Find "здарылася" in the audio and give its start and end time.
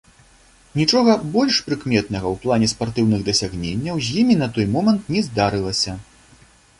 5.29-5.93